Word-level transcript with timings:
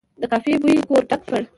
د 0.21 0.23
کافي 0.31 0.53
بوی 0.61 0.77
کور 0.87 1.03
ډک 1.09 1.21
کړ. 1.29 1.41